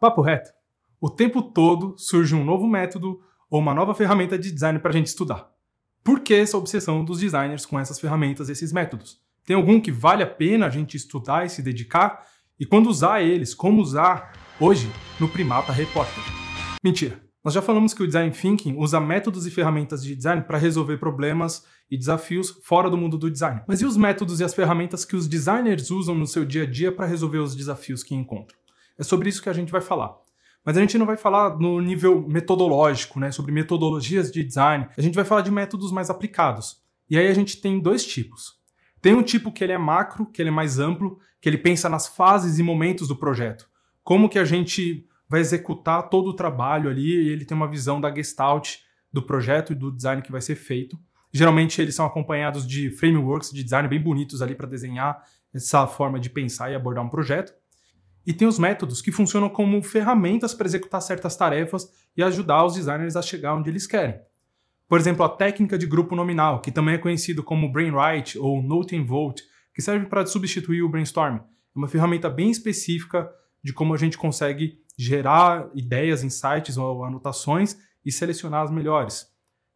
[0.00, 0.50] Papo reto.
[0.98, 4.94] O tempo todo surge um novo método ou uma nova ferramenta de design para a
[4.94, 5.50] gente estudar.
[6.02, 9.20] Por que essa obsessão dos designers com essas ferramentas, esses métodos?
[9.44, 12.26] Tem algum que vale a pena a gente estudar e se dedicar?
[12.58, 14.90] E quando usar eles, como usar hoje
[15.20, 16.24] no Primata Repórter?
[16.82, 17.20] Mentira.
[17.44, 20.96] Nós já falamos que o Design Thinking usa métodos e ferramentas de design para resolver
[20.96, 23.60] problemas e desafios fora do mundo do design.
[23.68, 26.66] Mas e os métodos e as ferramentas que os designers usam no seu dia a
[26.66, 28.59] dia para resolver os desafios que encontram?
[29.00, 30.14] É sobre isso que a gente vai falar.
[30.62, 34.86] Mas a gente não vai falar no nível metodológico, né, sobre metodologias de design.
[34.94, 36.82] A gente vai falar de métodos mais aplicados.
[37.08, 38.60] E aí a gente tem dois tipos.
[39.00, 41.88] Tem um tipo que ele é macro, que ele é mais amplo, que ele pensa
[41.88, 43.66] nas fases e momentos do projeto.
[44.04, 47.98] Como que a gente vai executar todo o trabalho ali e ele tem uma visão
[47.98, 48.78] da gestalt
[49.10, 50.98] do projeto e do design que vai ser feito.
[51.32, 55.22] Geralmente eles são acompanhados de frameworks de design bem bonitos ali para desenhar
[55.54, 57.54] essa forma de pensar e abordar um projeto.
[58.30, 62.74] E tem os métodos que funcionam como ferramentas para executar certas tarefas e ajudar os
[62.74, 64.20] designers a chegar onde eles querem.
[64.88, 68.94] Por exemplo, a técnica de grupo nominal, que também é conhecido como Brainwrite ou Note
[68.94, 69.42] and Vote,
[69.74, 71.38] que serve para substituir o brainstorm.
[71.38, 71.40] É
[71.74, 73.28] uma ferramenta bem específica
[73.64, 79.26] de como a gente consegue gerar ideias, insights ou anotações e selecionar as melhores.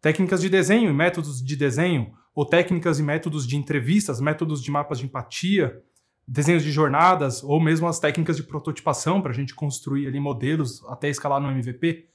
[0.00, 4.70] Técnicas de desenho e métodos de desenho, ou técnicas e métodos de entrevistas, métodos de
[4.70, 5.82] mapas de empatia,
[6.26, 10.82] desenhos de jornadas ou mesmo as técnicas de prototipação para a gente construir ali modelos
[10.88, 12.08] até escalar no MVP.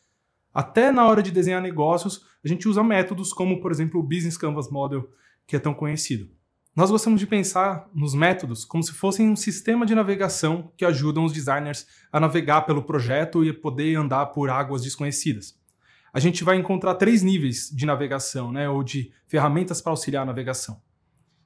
[0.53, 4.37] Até na hora de desenhar negócios, a gente usa métodos como, por exemplo, o Business
[4.37, 5.09] Canvas Model,
[5.45, 6.29] que é tão conhecido.
[6.75, 11.25] Nós gostamos de pensar nos métodos como se fossem um sistema de navegação que ajudam
[11.25, 15.59] os designers a navegar pelo projeto e poder andar por águas desconhecidas.
[16.13, 20.25] A gente vai encontrar três níveis de navegação, né, ou de ferramentas para auxiliar a
[20.25, 20.81] navegação.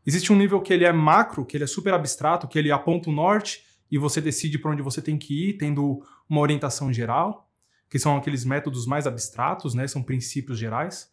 [0.05, 3.09] Existe um nível que ele é macro, que ele é super abstrato, que ele aponta
[3.09, 7.49] o norte e você decide para onde você tem que ir, tendo uma orientação geral,
[7.89, 9.87] que são aqueles métodos mais abstratos, né?
[9.87, 11.11] São princípios gerais.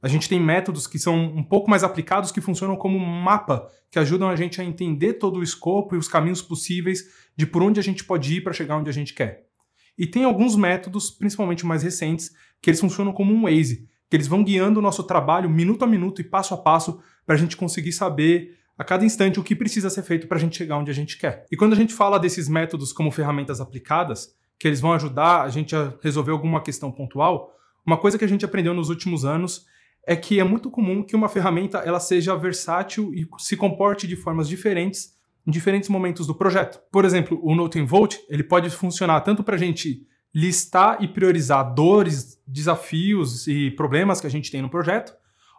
[0.00, 3.68] A gente tem métodos que são um pouco mais aplicados, que funcionam como um mapa,
[3.90, 7.04] que ajudam a gente a entender todo o escopo e os caminhos possíveis
[7.36, 9.48] de por onde a gente pode ir para chegar onde a gente quer.
[9.96, 14.26] E tem alguns métodos, principalmente mais recentes, que eles funcionam como um Waze, que eles
[14.26, 17.56] vão guiando o nosso trabalho minuto a minuto e passo a passo para a gente
[17.56, 20.90] conseguir saber a cada instante o que precisa ser feito para a gente chegar onde
[20.90, 21.44] a gente quer.
[21.50, 25.48] E quando a gente fala desses métodos como ferramentas aplicadas, que eles vão ajudar a
[25.48, 27.54] gente a resolver alguma questão pontual,
[27.84, 29.66] uma coisa que a gente aprendeu nos últimos anos
[30.06, 34.16] é que é muito comum que uma ferramenta ela seja versátil e se comporte de
[34.16, 36.80] formas diferentes em diferentes momentos do projeto.
[36.90, 40.06] Por exemplo, o Note Vote ele pode funcionar tanto para a gente
[40.38, 45.12] listar e priorizar dores, desafios e problemas que a gente tem no projeto,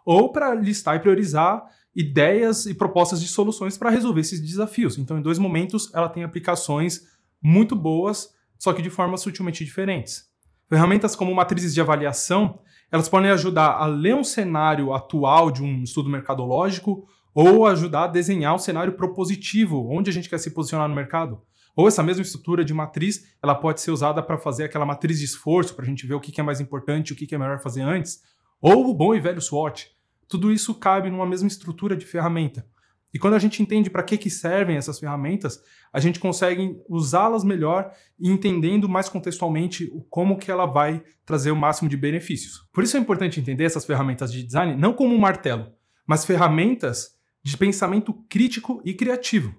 [0.06, 1.62] ou para listar e priorizar
[1.94, 4.96] ideias e propostas de soluções para resolver esses desafios.
[4.96, 7.02] Então, em dois momentos, ela tem aplicações
[7.42, 10.30] muito boas, só que de formas sutilmente diferentes.
[10.66, 12.58] Ferramentas como matrizes de avaliação,
[12.90, 18.08] elas podem ajudar a ler um cenário atual de um estudo mercadológico ou ajudar a
[18.08, 21.42] desenhar um cenário propositivo, onde a gente quer se posicionar no mercado.
[21.76, 25.24] Ou essa mesma estrutura de matriz, ela pode ser usada para fazer aquela matriz de
[25.24, 27.82] esforço, para a gente ver o que é mais importante, o que é melhor fazer
[27.82, 28.22] antes.
[28.60, 29.90] Ou o bom e velho SWOT.
[30.28, 32.64] Tudo isso cabe numa mesma estrutura de ferramenta.
[33.12, 35.60] E quando a gente entende para que, que servem essas ferramentas,
[35.92, 41.56] a gente consegue usá-las melhor e entendendo mais contextualmente como que ela vai trazer o
[41.56, 42.68] máximo de benefícios.
[42.72, 45.72] Por isso é importante entender essas ferramentas de design não como um martelo,
[46.06, 49.54] mas ferramentas de pensamento crítico e criativo.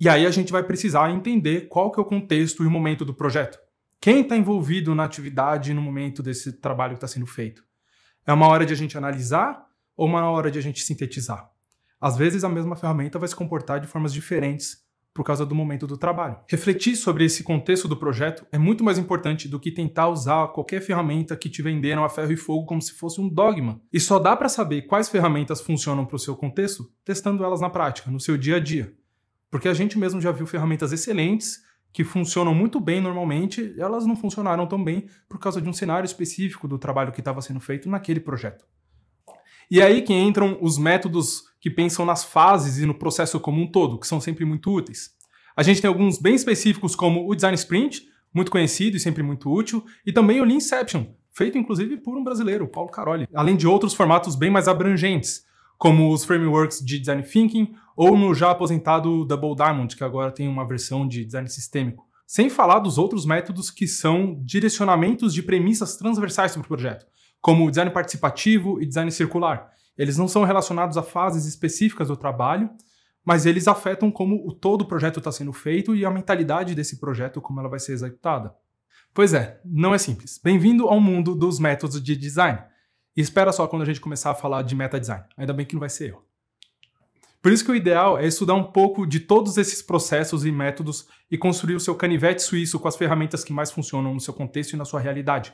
[0.00, 3.04] E aí a gente vai precisar entender qual que é o contexto e o momento
[3.04, 3.58] do projeto.
[4.00, 7.62] Quem está envolvido na atividade no momento desse trabalho que está sendo feito?
[8.26, 9.64] É uma hora de a gente analisar
[9.96, 11.48] ou uma hora de a gente sintetizar?
[12.00, 14.82] Às vezes a mesma ferramenta vai se comportar de formas diferentes
[15.14, 16.38] por causa do momento do trabalho.
[16.48, 20.80] Refletir sobre esse contexto do projeto é muito mais importante do que tentar usar qualquer
[20.80, 23.80] ferramenta que te venderam a ferro e fogo como se fosse um dogma.
[23.92, 27.70] E só dá para saber quais ferramentas funcionam para o seu contexto testando elas na
[27.70, 28.92] prática, no seu dia a dia.
[29.52, 31.60] Porque a gente mesmo já viu ferramentas excelentes
[31.92, 36.06] que funcionam muito bem normalmente, elas não funcionaram tão bem por causa de um cenário
[36.06, 38.64] específico do trabalho que estava sendo feito naquele projeto.
[39.70, 43.70] E aí que entram os métodos que pensam nas fases e no processo como um
[43.70, 45.10] todo, que são sempre muito úteis.
[45.54, 49.52] A gente tem alguns bem específicos como o Design Sprint, muito conhecido e sempre muito
[49.52, 53.92] útil, e também o Leanception, feito inclusive por um brasileiro, Paulo Caroli, além de outros
[53.92, 55.44] formatos bem mais abrangentes,
[55.82, 60.46] como os frameworks de design thinking ou no já aposentado Double Diamond, que agora tem
[60.46, 62.06] uma versão de design sistêmico.
[62.24, 67.04] Sem falar dos outros métodos que são direcionamentos de premissas transversais para o projeto,
[67.40, 69.72] como o design participativo e design circular.
[69.98, 72.70] Eles não são relacionados a fases específicas do trabalho,
[73.24, 77.00] mas eles afetam como o todo o projeto está sendo feito e a mentalidade desse
[77.00, 78.54] projeto, como ela vai ser executada.
[79.12, 80.40] Pois é, não é simples.
[80.40, 82.70] Bem-vindo ao mundo dos métodos de design.
[83.16, 85.24] E espera só quando a gente começar a falar de meta design.
[85.36, 86.24] Ainda bem que não vai ser eu.
[87.42, 91.08] Por isso que o ideal é estudar um pouco de todos esses processos e métodos
[91.28, 94.74] e construir o seu canivete suíço com as ferramentas que mais funcionam no seu contexto
[94.74, 95.52] e na sua realidade.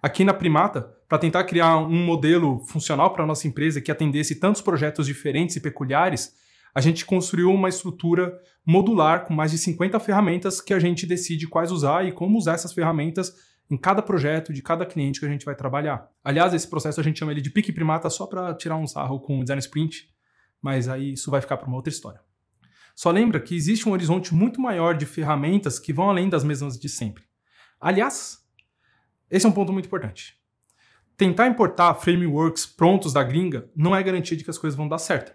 [0.00, 4.36] Aqui na Primata, para tentar criar um modelo funcional para a nossa empresa que atendesse
[4.36, 6.34] tantos projetos diferentes e peculiares,
[6.72, 11.48] a gente construiu uma estrutura modular com mais de 50 ferramentas que a gente decide
[11.48, 13.34] quais usar e como usar essas ferramentas
[13.70, 16.10] em cada projeto de cada cliente que a gente vai trabalhar.
[16.24, 19.20] Aliás, esse processo a gente chama ele de pique primata só para tirar um sarro
[19.20, 20.08] com o design sprint,
[20.60, 22.20] mas aí isso vai ficar para uma outra história.
[22.94, 26.78] Só lembra que existe um horizonte muito maior de ferramentas que vão além das mesmas
[26.78, 27.24] de sempre.
[27.80, 28.38] Aliás,
[29.30, 30.36] esse é um ponto muito importante.
[31.16, 34.98] Tentar importar frameworks prontos da gringa não é garantia de que as coisas vão dar
[34.98, 35.32] certo.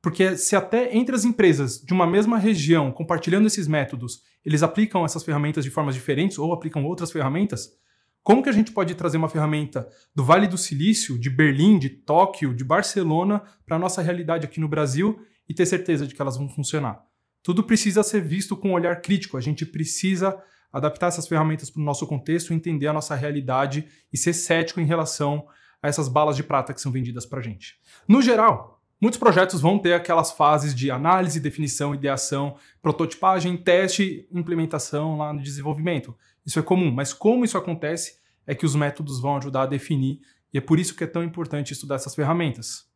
[0.00, 5.04] Porque se até entre as empresas de uma mesma região, compartilhando esses métodos, eles aplicam
[5.04, 7.76] essas ferramentas de formas diferentes ou aplicam outras ferramentas,
[8.22, 11.88] como que a gente pode trazer uma ferramenta do Vale do Silício, de Berlim, de
[11.88, 16.20] Tóquio, de Barcelona para a nossa realidade aqui no Brasil e ter certeza de que
[16.20, 17.04] elas vão funcionar?
[17.40, 19.36] Tudo precisa ser visto com um olhar crítico.
[19.36, 20.36] A gente precisa
[20.72, 24.84] adaptar essas ferramentas para o nosso contexto, entender a nossa realidade e ser cético em
[24.84, 25.46] relação
[25.80, 27.76] a essas balas de prata que são vendidas para a gente.
[28.08, 35.16] No geral, muitos projetos vão ter aquelas fases de análise, definição, ideação, prototipagem, teste, implementação
[35.18, 36.16] lá no desenvolvimento.
[36.44, 40.20] Isso é comum, mas como isso acontece é que os métodos vão ajudar a definir
[40.52, 42.86] e é por isso que é tão importante estudar essas ferramentas.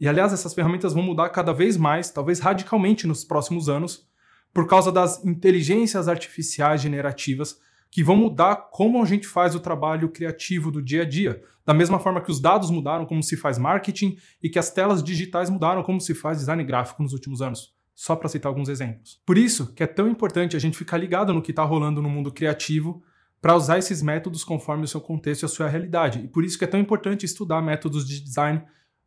[0.00, 4.08] E aliás, essas ferramentas vão mudar cada vez mais, talvez radicalmente nos próximos anos,
[4.52, 10.08] por causa das inteligências artificiais generativas que vão mudar como a gente faz o trabalho
[10.08, 11.42] criativo do dia a dia.
[11.66, 15.02] Da mesma forma que os dados mudaram como se faz marketing e que as telas
[15.02, 19.20] digitais mudaram como se faz design gráfico nos últimos anos só para citar alguns exemplos.
[19.26, 22.08] Por isso que é tão importante a gente ficar ligado no que está rolando no
[22.08, 23.02] mundo criativo
[23.42, 26.20] para usar esses métodos conforme o seu contexto e a sua realidade.
[26.20, 28.62] E por isso que é tão importante estudar métodos de design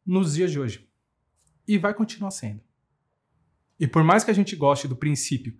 [0.05, 0.87] nos dias de hoje.
[1.67, 2.61] E vai continuar sendo.
[3.79, 5.55] E por mais que a gente goste do princípio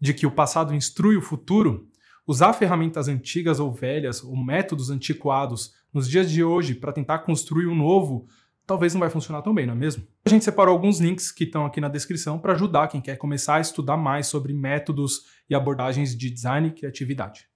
[0.00, 1.90] de que o passado instrui o futuro,
[2.28, 7.66] usar ferramentas antigas ou velhas ou métodos antiquados nos dias de hoje para tentar construir
[7.66, 8.28] um novo
[8.66, 10.06] talvez não vai funcionar tão bem, não é mesmo?
[10.26, 13.54] A gente separou alguns links que estão aqui na descrição para ajudar quem quer começar
[13.54, 17.46] a estudar mais sobre métodos e abordagens de design e criatividade.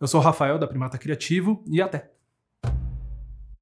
[0.00, 2.15] Eu sou o Rafael da Primata Criativo e até!